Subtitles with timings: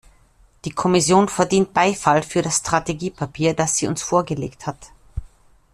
[0.65, 4.89] Die Kommission verdient Beifall für das Strategiepapier, das sie uns vorgelegt hat.